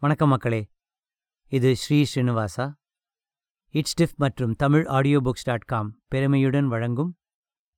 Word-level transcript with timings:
வணக்கம் 0.00 0.28
மக்களே. 0.28 0.70
இது 1.46 1.76
ஸ்ரீ 1.76 2.04
ஸ்ரீனிவாசா. 2.14 2.72
இட்ஸ்டிஃப் 3.72 4.14
மற்றும் 4.16 4.54
Tamil 4.54 4.86
audio 4.86 5.20
books 5.20 5.44
dot 5.44 5.60
com 5.60 6.00
பெருமையுடன் 6.08 6.68
வழங்கும் 6.68 7.18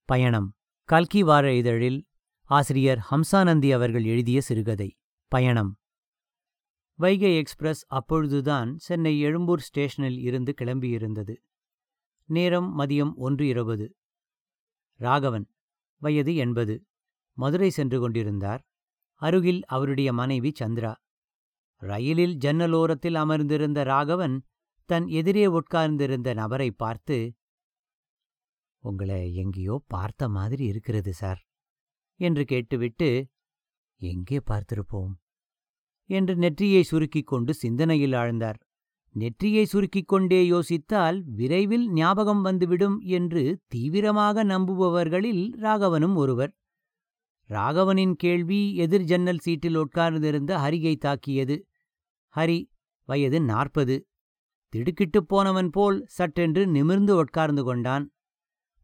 பயணம். 0.04 0.54
கல்கி 0.84 1.22
வார 1.22 1.54
இதழில் 1.54 2.06
ஆசிரியர் 2.42 3.06
ஹம்சானந்தி 3.10 3.72
அவர்கள் 3.72 4.04
எழுதிய 4.04 4.40
சிறுகதை 4.40 4.96
பயணம். 5.28 5.78
வைகை 6.94 7.36
எக்ஸ்பிரஸ் 7.36 7.84
அப்பொழுதுதான் 7.88 8.78
சென்னை 8.78 9.20
எழும்பூர் 9.20 9.60
ஸ்டேஷனில் 9.60 10.18
இருந்து 10.18 10.54
கிளம்பியிருந்தது. 10.60 11.36
நேரம் 12.24 12.78
மதியம் 12.78 13.14
ஒன்று 13.14 13.46
இருபது. 13.46 13.96
ராகவன் 14.94 15.50
வயது 15.96 16.36
எண்பது. 16.36 16.86
மதுரை 17.32 17.70
சென்று 17.70 18.00
கொண்டிருந்தார். 18.00 18.66
அருகில் 19.14 19.64
அவருடைய 19.64 20.12
மனைவி 20.12 20.52
சந்திரா. 20.60 20.94
ரயிலில் 21.82 22.34
ஜன்னலோரத்தில் 22.36 23.14
அமர்ந்திருந்த 23.14 23.82
ராகவன் 23.82 24.36
தன் 24.84 25.06
எதிரே 25.08 25.46
உட்கார்ந்திருந்த 25.46 26.34
நபரை 26.34 26.70
பார்த்து 26.70 27.34
உங்களை 28.84 29.34
எங்கேயோ 29.34 29.74
பார்த்த 29.86 30.28
மாதிரி 30.28 30.64
இருக்கிறது 30.64 31.12
சார் 31.12 31.40
என்று 32.20 32.44
கேட்டுவிட்டு 32.44 33.08
எங்கே 34.00 34.38
பார்த்திருப்போம்? 34.50 35.12
என்று 36.10 36.36
நெற்றியை 36.36 36.82
சுருக்கிக் 36.82 37.26
கொண்டு 37.26 37.54
சிந்தனையில் 37.54 38.12
ஆழ்ந்தார். 38.12 38.58
நெற்றியை 39.14 39.64
சுருக்கிக் 39.64 40.08
கொண்டே 40.08 40.40
யோசித்தால் 40.50 41.18
விரைவில் 41.24 41.86
ஞாபகம் 41.90 42.40
வந்துவிடும் 42.40 42.96
என்று 43.00 43.42
தீவிரமாக 43.66 44.44
நம்புபவர்களில் 44.44 45.44
ராகவனும் 45.60 46.14
ஒருவர். 46.14 46.52
ராகவனின் 47.50 48.14
கேள்வி 48.14 48.74
எதிர் 48.74 49.02
ஜன்னல் 49.02 49.38
சீட்டில் 49.38 49.74
உட்கார்ந்திருந்த 49.74 50.52
ஹரியை 50.58 50.94
தாக்கியது. 50.96 51.56
ஹரி 52.36 52.70
வயது 53.04 53.40
நாற்பது. 53.40 54.06
திடுக்கிட்டுப் 54.68 55.28
போனவன் 55.28 55.70
போல் 55.70 56.04
சட்டென்று 56.06 56.66
நிமிர்ந்து 56.66 57.16
உட்கார்ந்து 57.16 57.64
கொண்டான். 57.64 58.12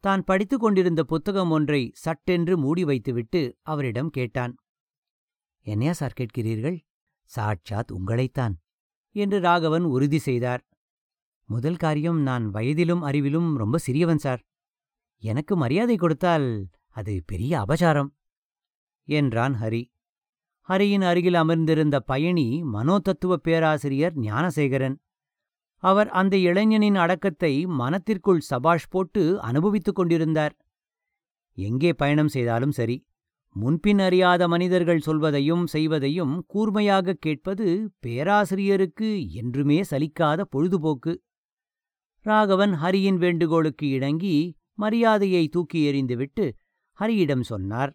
தான் 0.01 0.25
படித்துக் 0.25 0.61
கொண்டிருந்த 0.61 1.05
புத்தகம் 1.05 1.51
ஒன்றை 1.51 1.91
சட்டென்று 1.95 2.59
மூடி 2.59 2.85
வைத்துவிட்டு 2.85 3.57
அவரிடம் 3.63 4.11
கேட்டான். 4.11 4.55
என்னையா 5.67 5.93
சார் 5.93 6.19
கேட்கிறீர்கள்? 6.21 6.79
சாட்சாத் 7.25 7.91
உங்களைத்தான் 7.91 8.55
என்று 9.11 9.41
ராகவன் 9.41 9.83
உறுதி 9.83 10.19
செய்தார். 10.19 10.63
முதல் 11.45 11.77
காரியம் 11.77 12.21
நான் 12.21 12.51
வயதிலும் 12.51 13.03
அறிவிலும் 13.03 13.57
ரொம்ப 13.57 13.79
சிறியவன் 13.87 14.17
சார். 14.17 14.43
எனக்கு 15.23 15.57
மரியாதை 15.57 15.97
கொடுத்தால் 15.97 16.69
அது 16.89 17.23
பெரிய 17.27 17.61
அபசாரம் 17.61 18.11
என்றான் 19.09 19.55
ஹரி. 19.55 19.83
ஹரியின் 20.69 21.01
அருகில் 21.01 21.35
அமர்ந்திருந்த 21.35 22.01
பயணி 22.01 22.63
மனோதத்துவ 22.65 23.37
பேராசிரியர் 23.37 24.15
ஞானசேகரன். 24.19 24.97
அவர் 25.83 26.09
அந்த 26.09 26.37
இளைஞனின் 26.37 26.95
அடக்கத்தை 26.95 27.67
மனத்திற்குள் 27.67 28.41
சபாஷ் 28.41 28.89
போட்டு 28.89 29.41
அனுபவித்துக் 29.41 29.95
கொண்டிருந்தார். 29.95 30.57
எங்கே 31.59 31.93
பயணம் 31.93 32.29
செய்தாலும் 32.29 32.71
சரி 32.71 33.07
முன்பின் 33.57 33.99
அறியாத 33.99 34.49
மனிதர்கள் 34.49 35.01
சொல்வதையும் 35.01 35.67
செய்வதையும் 35.67 36.47
கூர்மையாகக் 36.55 37.21
கேட்பது 37.21 37.93
பேராசிரியருக்கு 38.07 39.33
என்றுமே 39.33 39.83
சலிக்காத 39.91 40.41
பொழுதுபோக்கு. 40.41 41.23
ராகவன் 42.27 42.73
ஹரியின் 42.73 43.17
வேண்டுகோளுக்கு 43.17 43.89
இணங்கி 43.89 44.57
மரியாதையை 44.75 45.49
தூக்கி 45.49 45.81
எறிந்துவிட்டு 45.93 46.47
ஹரியிடம் 46.99 47.41
சொன்னார். 47.41 47.93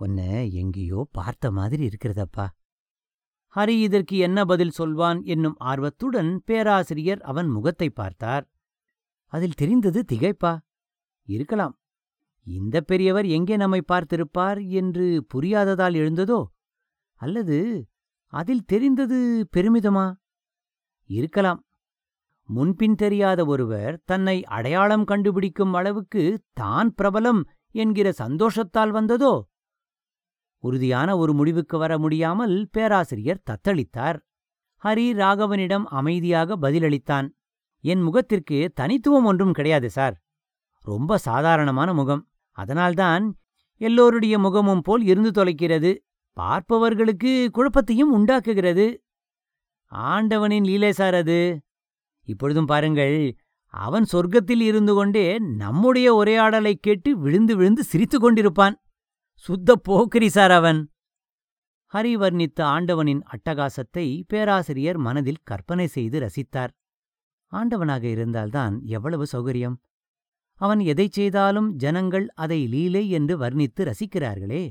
உன்னை 0.00 0.52
எங்கேயோ 0.52 1.00
பார்த்த 1.10 1.50
மாதிரி 1.50 1.82
இருக்கிறதப்பா. 1.86 2.46
ஹரி 3.54 3.74
இதற்கு 3.78 4.16
என்ன 4.18 4.38
பதில் 4.44 4.70
சொல்வான் 4.70 5.22
என்னும் 5.24 5.56
ஆர்வத்துடன் 5.60 6.30
பேராசிரியர் 6.44 7.20
அவன் 7.20 7.48
முகத்தை 7.48 7.88
பார்த்தார். 7.90 8.44
அதில் 9.32 9.56
தெரிந்தது 9.56 10.00
திகைப்பா. 10.12 10.52
இருக்கலாம். 11.28 11.74
இந்த 12.46 12.76
பெரியவர் 12.80 13.26
எங்கே 13.26 13.56
நம்மை 13.56 13.80
பார்த்திருப்பார் 13.92 14.60
என்று 14.70 15.06
புரியாததால் 15.34 15.94
எழுந்ததோ? 15.94 16.40
அல்லது 17.20 17.58
அதில் 18.32 18.64
தெரிந்தது 18.64 19.18
பெருமிதமா? 19.56 20.06
இருக்கலாம். 21.10 21.60
முன்பின் 22.48 22.94
தெரியாத 22.94 23.40
ஒருவர் 23.44 23.94
தன்னை 24.04 24.36
அடையாளம் 24.48 25.04
கண்டுபிடிக்கும் 25.04 25.72
அளவுக்கு 25.72 26.22
தான் 26.52 26.90
பிரபலம் 26.98 27.40
என்கிற 27.74 28.08
சந்தோஷத்தால் 28.12 28.90
வந்ததோ? 28.90 29.34
உறுதியான 30.58 31.16
ஒரு 31.16 31.32
முடிவுக்கு 31.32 31.78
வர 31.78 31.98
முடியாமல் 31.98 32.68
பேராசிரியர் 32.70 33.42
தத்தளித்தார். 33.50 34.20
ஹரி 34.84 35.14
ராகவனிடம் 35.14 35.84
அமைதியாக 35.84 36.56
பதிலளித்தான். 36.56 37.28
என் 37.80 38.00
முகத்திற்கு 38.00 38.70
தனித்துவம் 38.74 39.24
ஒன்றும் 39.24 39.52
கிடையாது 39.52 39.90
சார். 39.90 40.22
ரொம்ப 40.80 41.18
சாதாரணமான 41.18 41.92
முகம். 41.92 42.28
அதனால்தான் 42.50 43.38
எல்லோருடைய 43.76 44.38
முகமும் 44.38 44.80
போல் 44.80 45.02
இருந்து 45.02 45.30
தொலைக்கிறது. 45.30 45.98
பார்ப்பவர்களுக்கு 46.32 47.50
குழப்பத்தையும் 47.54 48.10
உண்டாக்குகிறது. 48.10 49.02
ஆண்டவனின் 49.86 50.64
லீலை 50.64 50.92
சார் 50.92 51.14
அது. 51.14 51.62
இப்பொழுதும் 52.24 52.66
பாருங்கள் 52.66 53.36
அவன் 53.64 54.04
சொர்க்கத்தில் 54.12 54.60
இருந்து 54.60 54.94
கொண்டே 54.94 55.38
நம்முடைய 55.38 56.14
உரையாடலைக் 56.14 56.82
கேட்டு 56.82 57.18
விழுந்து 57.18 57.56
விழுந்து 57.56 57.82
சிரித்துக் 57.82 58.24
கொண்டிருப்பான். 58.24 58.74
சுத்த 59.44 59.76
போக்கிரி 59.76 60.28
சார் 60.28 60.50
அவன். 60.50 60.90
ஹரி 61.92 62.12
வர்ணித்த 62.22 62.60
ஆண்டவனின் 62.62 63.22
அட்டகாசத்தை 63.34 64.22
பேராசிரியர் 64.26 64.98
மனதில் 64.98 65.44
கற்பனை 65.44 65.86
செய்து 65.86 66.20
ரசித்தார். 66.20 66.72
ஆண்டவனாக 67.52 68.02
இருந்தால்தான் 68.02 68.74
எவ்வளவு 68.86 69.26
சௌகரியம். 69.32 69.76
அவன் 70.60 70.80
எதைச் 70.80 71.12
செய்தாலும் 71.12 71.72
ஜனங்கள் 71.74 72.26
அதை 72.34 72.66
லீலை 72.66 73.10
என்று 73.10 73.38
வர்ணித்து 73.38 73.80
ரசிக்கிறார்களே. 73.80 74.64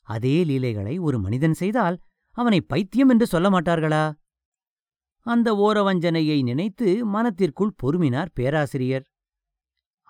அதே 0.00 0.44
லீலைகளை 0.44 0.98
ஒரு 0.98 1.18
மனிதன் 1.18 1.52
செய்தால் 1.52 1.98
அவனை 2.30 2.60
பைத்தியம் 2.60 3.08
என்று 3.08 3.26
சொல்ல 3.26 3.48
மாட்டார்களா? 3.50 4.04
அந்த 5.26 5.48
ஓரவஞ்சனையை 5.66 6.42
நினைத்து 6.42 7.06
மனத்திற்குள் 7.06 7.78
பொறுமினார் 7.82 8.30
பேராசிரியர். 8.34 9.04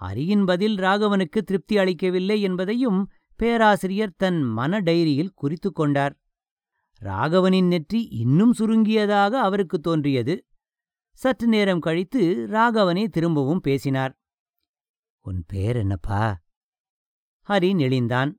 அரியின் 0.01 0.45
பதில் 0.45 0.77
ராகவனுக்கு 0.77 1.41
திருப்தி 1.43 1.79
அளிக்கவில்லை 1.79 2.43
என்பதையும் 2.43 3.01
பேராசிரியர் 3.41 4.17
தன் 4.17 4.43
மன 4.43 4.81
டைரியில் 4.81 5.35
குறித்து 5.35 5.73
கொண்டார். 5.73 6.15
ராகவனின் 7.01 7.67
நெற்றி 7.67 8.01
இன்னும் 8.05 8.55
சுருங்கியதாக 8.59 9.31
அவருக்கு 9.31 9.81
தோன்றியது. 9.81 10.45
சற்று 11.13 11.47
நேரம் 11.47 11.79
கழித்து 11.79 12.47
ராகவனே 12.51 13.09
திரும்பவும் 13.09 13.61
பேசினார். 13.61 14.13
உன் 15.21 15.45
பேர் 15.47 15.77
என்னப்பா? 15.77 16.43
ஹரி 17.49 17.71
நெளிந்தான். 17.81 18.33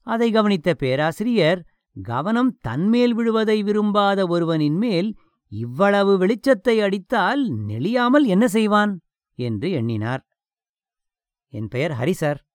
அதை 0.00 0.30
கவனித்த 0.30 0.74
பேராசிரியர் 0.74 1.66
கவனம் 2.02 2.58
தன்மேல் 2.60 3.14
விழுவதை 3.14 3.62
விரும்பாத 3.62 4.26
ஒருவனின் 4.26 4.76
மேல் 4.76 5.10
இவ்வளவு 5.52 6.12
வெளிச்சத்தை 6.18 6.76
அடித்தால் 6.82 7.42
நெளியாமல் 7.66 8.26
என்ன 8.26 8.48
செய்வான்? 8.48 9.00
என்று 9.38 9.70
எண்ணினார். 9.70 10.22
என் 11.52 11.68
பெயர் 11.68 11.90
ஹரி 11.90 12.10
சார். 12.10 12.45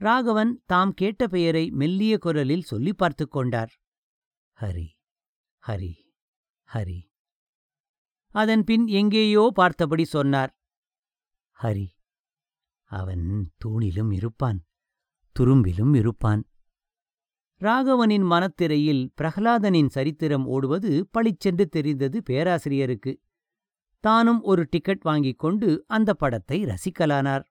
ராகவன் 0.00 0.52
தாம் 0.66 0.92
கேட்ட 0.92 1.22
பெயரை 1.28 1.64
மெல்லிய 1.70 2.14
குரலில் 2.18 2.68
சொல்லி 2.70 2.92
பார்த்து 2.92 3.24
கொண்டார். 3.28 3.72
ஹரி 4.58 4.88
ஹரி 5.62 5.92
ஹரி. 6.68 6.98
அதன் 8.34 8.64
பின் 8.64 8.86
எங்கேயோ 9.00 9.44
பார்த்தபடி 9.54 10.04
சொன்னார். 10.04 10.52
ஹரி 11.58 11.88
அவன் 12.90 13.26
தூணிலும் 13.64 14.12
இருப்பான் 14.12 14.60
துரும்பிலும் 15.36 15.94
இருப்பான். 15.94 16.42
ராகவனின் 17.60 18.24
மனத்திரையில் 18.24 19.02
பிரகலாதனின் 19.20 19.88
சரித்திரம் 19.88 20.46
ஓடுவது 20.46 20.92
பளிச்சென்று 21.10 21.66
தெரிந்தது 21.68 22.18
பேராசிரியருக்கு. 22.22 23.12
தானும் 24.04 24.42
ஒரு 24.42 24.62
டிக்கெட் 24.70 25.02
வாங்கிக் 25.02 25.38
கொண்டு 25.38 25.68
அந்த 25.86 26.10
படத்தை 26.14 26.58
ரசிக்கலானார். 26.64 27.44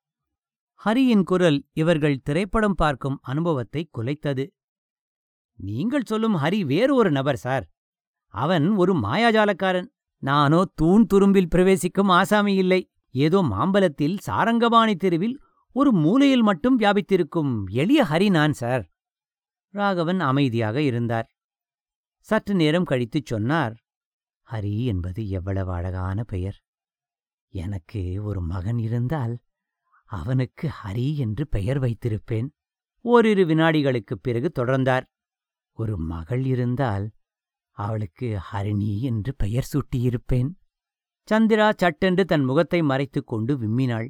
ஹரியின் 0.85 1.23
குரல் 1.23 1.57
இவர்கள் 1.73 2.21
திரைப்படம் 2.23 2.75
பார்க்கும் 2.75 3.17
அனுபவத்தை 3.21 3.81
குலைத்தது. 3.97 4.45
நீங்கள் 5.59 6.05
சொல்லும் 6.05 6.35
ஹரி 6.35 6.59
வேறு 6.65 6.95
ஒரு 6.95 7.11
நபர் 7.11 7.35
சார். 7.35 7.65
அவன் 8.33 8.67
ஒரு 8.75 8.93
மாயாஜாலக்காரன். 8.99 9.89
நானோ 10.23 10.61
தூண் 10.73 11.05
துரும்பில் 11.13 11.49
பிரவேசிக்கும் 11.49 12.07
ஆசாமி 12.09 12.53
இல்லை. 12.55 12.81
ஏதோ 13.15 13.41
மாம்பலத்தில் 13.51 14.15
சாரங்கபாணி 14.17 14.95
தெருவில் 14.95 15.35
ஒரு 15.75 15.91
மூலையில் 15.93 16.41
மட்டும் 16.41 16.79
வியாபித்திருக்கும் 16.79 17.51
எளிய 17.81 18.03
ஹரி 18.03 18.29
நான் 18.29 18.53
சார். 18.53 18.85
ராகவன் 19.73 20.19
அமைதியாக 20.19 20.77
இருந்தார். 20.81 21.27
சற்று 22.27 22.55
நேரம் 22.55 22.89
கழித்துச் 22.89 23.25
சொன்னார் 23.25 23.75
ஹரி 24.47 24.73
என்பது 24.85 25.21
எவ்வளவு 25.29 25.71
அழகான 25.71 26.19
பெயர். 26.23 26.57
எனக்கு 27.53 28.23
ஒரு 28.23 28.41
மகன் 28.41 28.77
இருந்தால் 28.77 29.35
அவனுக்கு 30.09 30.69
ஹரி 30.83 31.15
என்று 31.15 31.47
பெயர் 31.47 31.79
வைத்திருப்பேன். 31.79 32.47
ஓரிரு 33.05 33.45
வினாடிகளுக்குப் 33.45 34.21
பிறகு 34.21 34.51
தொடர்ந்தார். 34.55 35.05
ஒரு 35.77 35.97
மகள் 35.97 36.45
இருந்தால் 36.45 37.05
அவளுக்கு 37.77 38.37
ஹரிணி 38.51 38.99
என்று 39.01 39.35
பெயர் 39.35 39.69
சூட்டியிருப்பேன். 39.73 40.49
சந்திரா 41.27 41.73
சட்டென்று 41.77 42.25
தன் 42.25 42.43
முகத்தை 42.43 42.81
மறைத்துக் 42.81 43.27
கொண்டு 43.27 43.57
விம்மினாள். 43.57 44.07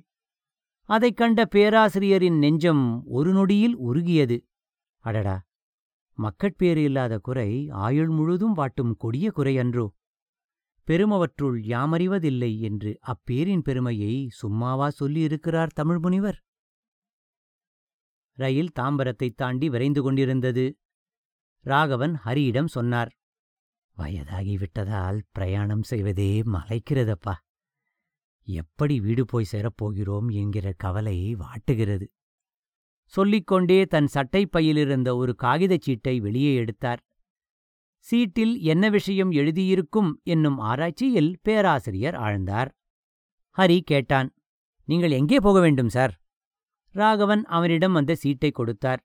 அதைக் 0.89 1.17
கண்ட 1.17 1.45
பேராசிரியரின் 1.45 2.37
நெஞ்சம் 2.37 3.03
ஒரு 3.05 3.31
நொடியில் 3.31 3.75
உருகியது. 3.77 4.37
அடடா! 5.03 5.35
மக்கட்பேறு 6.17 6.83
இல்லாத 6.83 7.19
குறை 7.19 7.69
ஆயுள் 7.69 8.09
முழுதும் 8.09 8.55
வாட்டும் 8.55 8.93
கொடிய 8.97 9.31
குறையன்றோ 9.35 9.85
பெருமவற்றுள் 10.89 11.63
யாமறிவதில்லை 11.63 12.59
என்று 12.59 12.99
அப்பேரின் 13.07 13.59
பெருமையை 13.59 14.27
சும்மாவா 14.27 14.91
சொல்லியிருக்கிறார் 14.99 15.67
தமிழ் 15.67 15.99
முனிவர்? 15.99 16.43
ரயில் 18.33 18.71
தாம்பரத்தைத் 18.79 19.35
தாண்டி 19.35 19.69
விரைந்து 19.69 20.01
கொண்டிருந்தது. 20.01 20.77
ராகவன் 21.59 22.19
ஹரியிடம் 22.25 22.65
சொன்னார் 22.65 23.17
வயதாகிவிட்டதால் 23.97 25.21
பிரயாணம் 25.31 25.83
செய்வதே 25.83 26.41
மலைக்கிறதப்பா. 26.41 27.33
எப்படி 28.43 28.99
வீடு 28.99 29.25
போய் 29.25 29.45
சேரப்போகிறோம் 29.51 30.33
என்கிற 30.33 30.73
கவலை 30.77 31.35
வாட்டுகிறது. 31.35 32.07
சொல்லிக்கொண்டே 33.05 33.85
தன் 33.85 34.07
சட்டைப் 34.07 34.51
பையிலிருந்த 34.51 35.15
ஒரு 35.15 35.35
காகிதச் 35.41 35.81
சீட்டை 35.81 36.19
வெளியே 36.19 36.55
எடுத்தார். 36.55 37.08
சீட்டில் 38.05 38.53
என்ன 38.61 38.89
விஷயம் 38.89 39.31
எழுதியிருக்கும் 39.31 40.09
என்னும் 40.23 40.57
ஆராய்ச்சியில் 40.69 41.31
பேராசிரியர் 41.41 42.17
ஆழ்ந்தார். 42.27 42.69
ஹரி 43.57 43.77
கேட்டான் 43.81 44.29
நீங்கள் 44.87 45.11
எங்கே 45.11 45.37
போக 45.37 45.59
வேண்டும் 45.59 45.89
சார்? 45.89 46.13
ராகவன் 46.95 47.43
அவனிடம் 47.45 47.95
அந்த 47.95 48.11
சீட்டை 48.15 48.51
கொடுத்தார். 48.51 49.01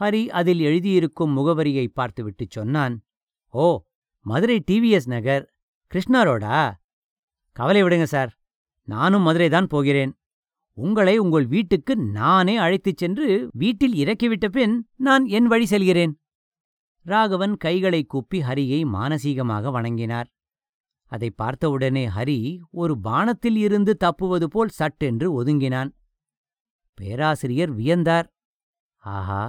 ஹரி 0.00 0.22
அதில் 0.28 0.60
எழுதியிருக்கும் 0.60 1.32
முகவரியை 1.36 1.86
பார்த்துவிட்டுச் 1.92 2.50
சொன்னான் 2.50 2.94
ஓ 3.54 3.66
மதுரை 4.26 4.56
டிவிஎஸ் 4.70 5.08
நகர் 5.08 5.44
கிருஷ்ணா 5.92 6.20
ரோடா 6.24 6.58
கவலை 7.56 7.82
விடுங்க 7.82 8.06
சார் 8.14 8.30
நானும் 8.88 9.22
மதுரை 9.22 9.48
தான் 9.48 9.66
போகிறேன். 9.66 10.12
உங்களை 10.78 11.14
உங்கள் 11.18 11.46
வீட்டுக்கு 11.46 11.92
நானே 11.96 12.54
அழைத்துச் 12.56 13.00
சென்று 13.02 13.26
வீட்டில் 13.52 13.94
இறக்கிவிட்ட 14.02 14.46
பின் 14.48 14.74
நான் 14.96 15.24
என் 15.26 15.48
வழி 15.52 15.66
செல்கிறேன். 15.66 16.12
ராகவன் 17.06 17.54
கைகளை 17.56 18.00
கூப்பி 18.04 18.38
ஹரியை 18.40 18.80
மானசீகமாக 18.94 19.70
வணங்கினார். 19.70 20.28
அதை 21.12 21.28
பார்த்தவுடனே 21.30 22.04
ஹரி 22.08 22.40
ஒரு 22.70 22.94
பானத்தில் 22.98 23.56
இருந்து 23.56 23.92
தப்புவது 23.96 24.46
போல் 24.48 24.76
சட்டென்று 24.80 25.28
ஒதுங்கினான். 25.40 25.90
பேராசிரியர் 26.98 27.72
வியந்தார். 27.74 28.28
ஆஹா 29.02 29.42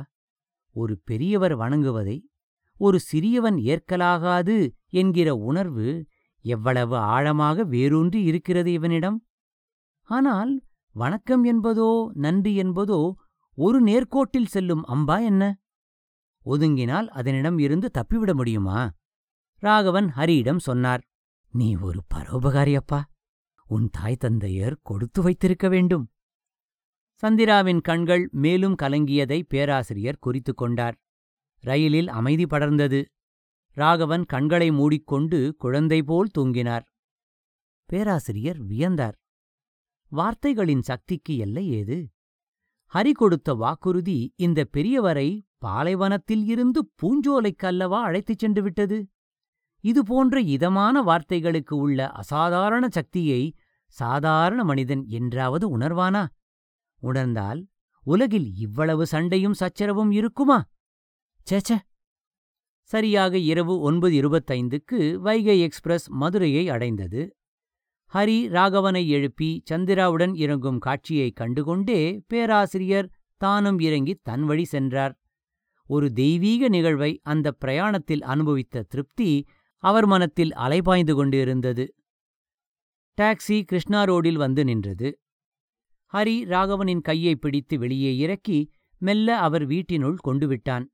ஒரு 0.76 0.94
பெரியவர் 1.06 1.56
வணங்குவதை 1.56 2.18
ஒரு 2.80 2.98
சிறியவன் 3.10 3.58
ஏற்கலாகாது 3.72 4.56
என்கிற 4.92 5.30
உணர்வு 5.50 5.88
எவ்வளவு 6.46 6.96
ஆழமாக 7.14 7.64
வேரூன்றி 7.64 8.20
இருக்கிறது 8.24 8.70
இவனிடம். 8.72 9.18
ஆனால் 10.10 10.54
வணக்கம் 10.96 11.44
என்பதோ 11.44 11.90
நன்றி 12.26 12.54
என்பதோ 12.64 13.02
ஒரு 13.58 13.78
நேர்கோட்டில் 13.84 14.52
செல்லும் 14.56 14.84
அம்பா 14.86 15.18
என்ன? 15.24 15.44
ஒதுங்கினால் 16.46 17.08
அதனிடம் 17.08 17.58
இருந்து 17.58 17.92
தப்பிவிட 17.92 18.34
முடியுமா? 18.34 18.92
ராகவன் 19.56 20.12
ஹரியிடம் 20.16 20.58
சொன்னார் 20.58 21.02
நீ 21.52 21.76
ஒரு 21.76 22.04
பரோபகாரியப்பா. 22.14 23.02
உன் 23.68 23.90
தாய் 23.92 24.16
தந்தையர் 24.16 24.76
கொடுத்து 24.82 25.22
வைத்திருக்க 25.22 25.70
வேண்டும். 25.70 26.10
சந்திராவின் 27.24 27.82
கண்கள் 27.82 28.30
மேலும் 28.32 28.76
கலங்கியதை 28.82 29.42
பேராசிரியர் 29.48 30.20
குறித்து 30.20 30.54
கொண்டார். 30.54 31.00
ரயிலில் 31.60 32.08
அமைதி 32.08 32.44
படர்ந்தது. 32.44 33.06
ராகவன் 33.72 34.26
கண்களை 34.26 34.72
மூடிக்கொண்டு 34.72 35.56
குழந்தை 35.58 36.04
போல் 36.04 36.30
தூங்கினார். 36.38 36.82
பேராசிரியர் 37.86 38.66
வியந்தார். 38.66 39.14
வார்த்தைகளின் 40.10 40.82
சக்திக்கு 40.82 41.38
எல்லை 41.38 41.70
ஏது? 41.70 42.10
ஹரி 42.94 43.12
கொடுத்த 43.12 43.54
வாக்குறுதி 43.54 44.34
இந்த 44.36 44.66
பெரியவரை 44.78 45.51
பாலைவனத்தில் 45.62 46.46
இருந்து 46.46 46.92
பூஞ்சோலைக்கு 46.96 47.66
அல்லவா 47.66 48.04
அழைத்துச் 48.04 48.40
சென்று 48.40 48.64
விட்டது? 48.64 49.10
இதுபோன்ற 49.84 50.42
இதமான 50.42 51.02
வார்த்தைகளுக்கு 51.02 51.74
உள்ள 51.74 52.10
அசாதாரண 52.12 52.88
சக்தியை 52.90 53.56
சாதாரண 53.86 54.64
மனிதன் 54.64 55.04
என்றாவது 55.08 55.78
உணர்வானா? 55.78 56.26
உணர்ந்தால் 57.02 57.68
உலகில் 58.04 58.56
இவ்வளவு 58.56 59.06
சண்டையும் 59.06 59.54
சச்சரவும் 59.54 60.12
இருக்குமா? 60.12 60.60
சேச்ச 61.52 61.78
சரியாக 62.84 63.38
இரவு 63.38 63.80
ஒன்பது 63.80 64.14
இருபத்தைந்துக்கு 64.14 65.16
வைகை 65.16 65.62
எக்ஸ்பிரஸ் 65.62 66.10
மதுரையை 66.10 66.70
அடைந்தது. 66.70 67.36
ஹரி 68.14 68.38
ராகவனை 68.50 69.08
எழுப்பி 69.08 69.64
சந்திராவுடன் 69.72 70.34
இறங்கும் 70.36 70.80
காட்சியைக் 70.80 71.36
கண்டுகொண்டே 71.36 72.22
பேராசிரியர் 72.28 73.10
தானும் 73.38 73.80
இறங்கி 73.80 74.14
தன் 74.24 74.44
வழி 74.44 74.66
சென்றார். 74.66 75.21
ஒரு 75.92 76.08
தெய்வீக 76.14 76.70
நிகழ்வை 76.70 77.12
அந்த 77.24 77.48
பிரயாணத்தில் 77.52 78.24
அனுபவித்த 78.24 78.86
திருப்தி 78.92 79.32
அவர் 79.84 80.06
மனத்தில் 80.06 80.54
அலைபாய்ந்து 80.56 81.14
கொண்டிருந்தது. 81.16 81.86
டாக்ஸி 83.18 83.58
கிருஷ்ணா 83.64 84.02
ரோடில் 84.04 84.40
வந்து 84.44 84.64
நின்றது. 84.66 85.10
ஹரி 86.14 86.38
ராகவனின் 86.46 87.02
கையை 87.02 87.34
பிடித்து 87.36 87.76
வெளியே 87.78 88.12
இறக்கி 88.18 88.60
மெல்ல 89.02 89.38
அவர் 89.38 89.66
வீட்டினுள் 89.66 90.18
கொண்டு 90.18 90.48
விட்டான். 90.48 90.86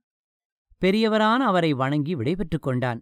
பெரியவரான 0.81 1.41
அவரை 1.49 1.71
வணங்கி 1.73 2.13
விடைபெற்றுக் 2.15 2.65
கொண்டான். 2.67 2.99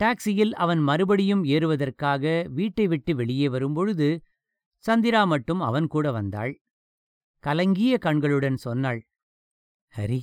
டாக்ஸியில் 0.00 0.52
அவன் 0.64 0.80
மறுபடியும் 0.80 1.42
ஏறுவதற்காக 1.54 2.24
வீட்டை 2.50 2.86
விட்டு 2.86 3.12
வெளியே 3.14 3.48
வரும்பொழுது 3.48 4.08
சந்திரா 4.84 5.22
மட்டும் 5.26 5.60
அவன் 5.60 5.86
கூட 5.86 6.06
வந்தாள். 6.12 6.52
கலங்கிய 7.44 7.94
கண்களுடன் 7.98 8.58
சொன்னாள் 8.66 9.00
ஹரி 9.94 10.20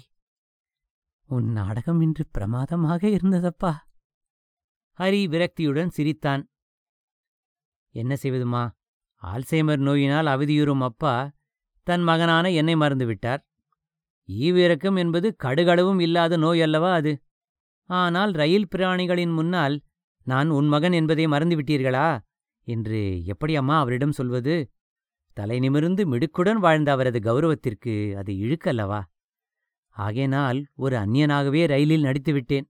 உன் 1.33 1.51
நாடகம் 1.51 2.01
இன்று 2.01 2.27
பிரமாதமாக 2.31 3.07
இருந்ததப்பா? 3.07 3.71
ஹரி 4.97 5.21
விரக்தியுடன் 5.27 5.87
சிரித்தான். 5.87 6.49
என்ன 7.89 8.17
செய்வதுமா? 8.21 8.71
ஆல்சைமர் 9.21 9.77
நோயினால் 9.77 10.25
அவதியுறும் 10.25 10.81
அப்பா. 10.81 11.31
தன் 11.83 12.01
மகனான 12.01 12.51
என்னை 12.51 12.75
மறந்துவிட்டார். 12.75 13.37
ஈவிரக்கம் 14.27 14.97
என்பது 14.97 15.35
கடுகளவும் 15.43 16.01
இல்லாத 16.01 16.37
நோய் 16.37 16.61
அல்லவா 16.61 16.93
அது? 16.93 17.23
ஆனால் 17.85 18.31
ரயில் 18.31 18.67
பிராணிகளின் 18.75 19.33
முன்னால் 19.33 19.81
நான் 20.23 20.49
உன் 20.49 20.67
மகன் 20.67 20.91
என்பதை 20.91 21.27
மறந்துவிட்டீர்களா? 21.27 22.19
என்று 22.63 23.25
எப்படி 23.25 23.55
அம்மா 23.55 23.79
அவரிடம் 23.79 24.11
சொல்வது? 24.11 24.71
தலை 25.33 25.59
நிமிர்ந்து 25.59 26.17
மிடுக்குடன் 26.17 26.59
வாழ்ந்த 26.59 26.91
அவரது 26.91 27.19
கௌரவத்திற்கு 27.19 28.15
அது 28.15 28.33
இழுக்கல்லவா? 28.33 29.01
ஆகையினால் 29.95 30.59
ஒரு 30.75 30.95
அந்நியனாகவே 30.97 31.67
ரயிலில் 31.67 32.03
நடித்துவிட்டேன். 32.03 32.67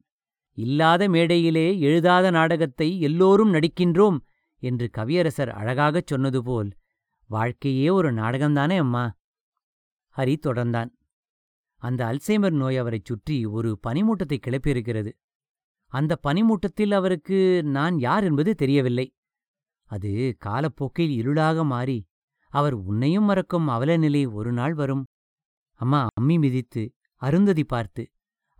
இல்லாத 0.57 1.09
மேடையிலே 1.09 1.79
எழுதாத 1.79 2.31
நாடகத்தை 2.31 2.99
எல்லோரும் 2.99 3.53
நடிக்கின்றோம் 3.53 4.17
என்று 4.63 4.89
கவியரசர் 4.97 5.51
அழகாகச் 5.51 6.07
சொன்னது 6.07 6.43
போல் 6.43 6.69
வாழ்க்கையே 7.29 7.89
ஒரு 7.89 8.13
நாடகம்தானே 8.13 8.77
அம்மா? 8.77 9.03
ஹரி 10.15 10.35
தொடர்ந்தான். 10.45 10.89
அந்த 11.83 12.01
அல்சைமர் 12.05 12.55
நோய் 12.55 12.77
அவரைச் 12.77 13.05
சுற்றி 13.05 13.45
ஒரு 13.45 13.69
பனிமூட்டத்தை 13.87 14.37
கிளப்பியிருக்கிறது. 14.37 15.11
அந்த 15.93 16.13
பனிமூட்டத்தில் 16.27 16.91
அவருக்கு 16.91 17.63
நான் 17.63 17.95
யார் 17.99 18.23
என்பது 18.23 18.51
தெரியவில்லை. 18.55 19.07
அது 19.91 20.11
காலப்போக்கில் 20.39 21.13
இருளாக 21.21 21.63
மாறி 21.65 21.97
அவர் 22.53 22.73
உன்னையும் 22.73 23.23
மறக்கும் 23.23 23.67
அவலநிலை 23.67 24.31
ஒரு 24.31 24.51
நாள் 24.51 24.73
வரும். 24.73 25.03
அம்மா 25.81 26.01
அம்மி 26.21 26.35
மிதித்து 26.39 26.83
அருந்ததி 27.21 27.63
பார்த்து 27.63 28.03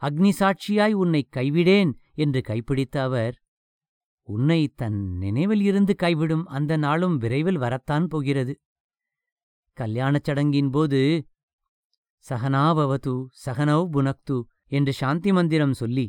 அக்னி 0.02 0.32
சாட்சியாய் 0.40 0.94
உன்னை 0.94 1.22
கைவிடேன் 1.38 1.92
என்று 2.16 2.40
கைப்பிடித்த 2.42 2.96
அவர் 3.02 3.36
உன்னை 4.28 4.62
தன் 4.76 5.00
நினைவில் 5.18 5.62
இருந்து 5.62 5.94
கைவிடும் 6.04 6.46
அந்த 6.48 6.78
நாளும் 6.78 7.16
விரைவில் 7.18 7.58
வரத்தான் 7.58 8.06
போகிறது. 8.08 8.54
கல்யாணச் 9.78 10.28
சடங்கின் 10.30 10.70
போது 10.70 11.02
சகனாவவது 12.26 13.14
சகனவ் 13.46 13.88
புனக்து 13.90 14.38
என்று 14.68 14.94
சாந்தி 14.94 15.32
மந்திரம் 15.32 15.74
சொல்லி 15.74 16.06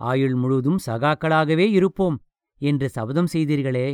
ஆயுள் 0.00 0.34
முழுதும் 0.34 0.80
சகாக்களாகவே 0.86 1.66
இருப்போம் 1.70 2.16
என்று 2.60 2.86
சபதம் 2.88 3.30
செய்தீர்களே! 3.32 3.88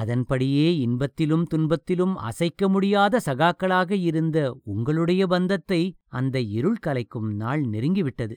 அதன்படியே 0.00 0.66
இன்பத்திலும் 0.84 1.44
துன்பத்திலும் 1.52 2.14
அசைக்க 2.28 2.68
முடியாத 2.68 3.20
சகாக்களாக 3.26 3.90
இருந்த 4.08 4.38
உங்களுடைய 4.72 5.22
பந்தத்தை 5.26 5.80
அந்த 6.18 6.36
இருள் 6.58 6.82
கலைக்கும் 6.86 7.28
நாள் 7.42 7.62
நெருங்கிவிட்டது. 7.66 8.34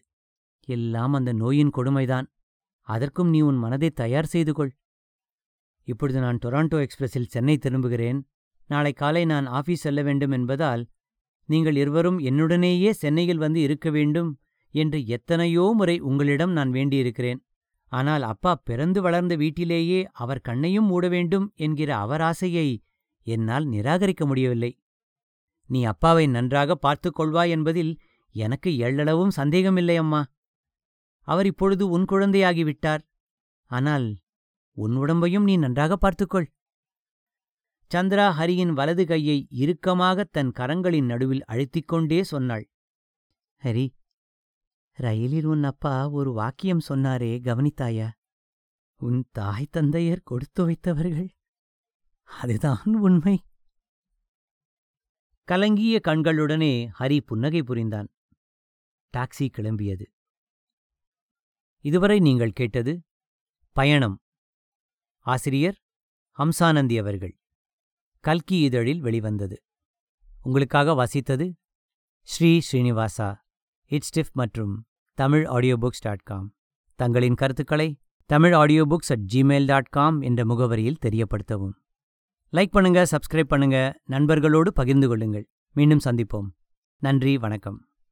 எல்லாம் 0.68 1.13
அந்த 1.20 1.32
நோயின் 1.41 1.74
கொடுமைதான். 1.77 2.27
அதற்கும் 2.88 3.30
நீ 3.34 3.39
உன் 3.41 3.60
மனதை 3.63 3.89
தயார் 4.01 4.32
செய்து 4.34 4.53
கொள். 4.53 4.72
இப்பொழுது 5.88 6.20
நான் 6.20 6.41
டொராண்டோ 6.44 6.80
எக்ஸ்பிரஸில் 6.86 7.32
சென்னை 7.34 7.56
திரும்புகிறேன். 7.58 8.20
நாளை 8.70 8.94
காலை 8.94 9.24
நான் 9.25 9.48
ஆபீஸ் 9.60 9.84
செல்ல 9.86 10.01
வேண்டும் 10.08 10.34
என்பதால் 10.38 10.84
நீங்கள் 11.50 11.77
இருவரும் 11.84 12.20
என்னுடனேயே 12.30 12.91
சென்னையில் 13.03 13.44
வந்து 13.46 13.60
இருக்க 13.62 13.88
வேண்டும் 13.89 14.30
என்று 14.74 15.00
எத்தனையோ 15.15 15.63
முறை 15.80 15.96
உங்களிடம் 16.10 16.53
நான் 16.58 16.72
வேண்டியிருக்கிறேன். 16.72 17.39
ஆனால் 17.92 18.24
அப்பா 18.24 18.52
பிறந்து 18.56 19.00
வளர்ந்த 19.02 19.36
வீட்டிலேயே 19.36 20.00
அவர் 20.14 20.42
கண்ணையும் 20.42 20.86
மூட 20.86 21.06
வேண்டும் 21.08 21.48
என்கிற 21.56 21.98
அவர் 21.98 22.22
ஆசையை 22.22 22.68
என்னால் 23.28 23.66
நிராகரிக்க 23.68 24.26
முடியவில்லை. 24.26 24.72
நீ 25.70 25.84
அப்பாவை 25.84 26.28
நன்றாக 26.28 26.76
பார்த்துக் 26.76 27.18
கொள்வாய் 27.20 27.50
என்பதில் 27.50 27.92
எனக்கு 28.36 28.78
எள்ளளவும் 28.78 29.30
சந்தேகமில்லை 29.30 29.96
அம்மா. 29.96 30.22
அவர் 31.28 31.46
இப்பொழுது 31.46 31.84
உன் 31.90 32.06
குழந்தையாகிவிட்டார் 32.10 33.04
ஆனால் 33.70 34.08
உன் 34.78 34.96
உடம்பையும் 34.98 35.44
நீ 35.44 35.56
நன்றாக 35.58 35.98
பார்த்துக்கொள் 35.98 36.48
சந்திரா 37.92 38.26
ஹரியின் 38.40 38.74
வலது 38.74 39.04
கையை 39.06 39.38
இறுக்கமாகத் 39.60 40.32
தன் 40.32 40.52
கரங்களின் 40.60 41.06
நடுவில் 41.06 41.44
அழுத்திக் 41.46 41.88
கொண்டே 41.88 42.20
சொன்னாள். 42.24 42.66
ஹரி 43.64 43.86
ரயிலில் 45.01 45.46
உன் 45.46 45.63
அப்பா 45.63 46.10
ஒரு 46.10 46.34
வாக்கியம் 46.34 46.81
சொன்னாரே 46.89 47.31
கவனித்தாயா. 47.41 48.10
உன் 48.96 49.29
தாய் 49.31 49.67
தந்தையர் 49.77 50.24
கொடுத்து 50.24 50.70
வைத்தவர்கள். 50.70 51.29
அதுதான் 52.24 52.96
உண்மை. 52.96 53.46
கலங்கிய 55.43 56.00
கண்களுடனே 56.08 56.74
ஹரி 57.00 57.20
புன்னகை 57.20 57.63
புரிந்தான். 57.63 58.10
டாக்ஸி 59.17 59.48
கிளம்பியது. 59.58 60.05
இதுவரை 61.86 62.20
நீங்கள் 62.20 62.51
கேட்டது 62.51 62.93
பயணம். 63.72 64.22
ஆசிரியர் 65.20 65.81
ஹம்சானந்தி 66.38 67.00
அவர்கள். 67.00 67.39
கல்கி 68.20 68.60
இதழில் 68.60 69.01
வெளிவந்தது. 69.01 69.63
உங்களுக்காக 70.41 70.93
வாசித்தது 70.93 71.53
ஸ்ரீ 72.22 72.60
ஸ்ரீனிவாசா 72.72 73.29
இட்ஸ்டிஃப் 73.91 74.34
மற்றும் 74.34 74.86
Tamil 75.13 75.46
audio 75.46 75.77
books 75.77 76.01
dot 76.01 76.24
com 76.24 76.53
தங்களின் 76.96 77.34
கருத்துக்களை 77.34 78.00
Tamil 78.25 78.53
audio 78.53 78.86
books 78.86 79.10
at 79.10 79.25
Gmail 79.34 79.65
dot 79.65 79.89
com 79.89 80.22
என்ற 80.22 80.46
முகவரியில் 80.46 80.98
தெரியப்படுத்தவும். 81.06 81.74
லைக் 82.53 82.72
பண்ணுங்க 82.72 83.06
சப்ஸ்கிரைப் 83.12 83.51
பண்ணுங்க 83.53 84.01
நண்பர்களோடு 84.10 84.70
பகிர்ந்து 84.70 85.08
கொள்ளுங்கள். 85.08 85.46
மீண்டும் 85.72 86.03
சந்திப்போம். 86.06 86.50
நன்றி 86.98 87.38
வணக்கம். 87.38 87.91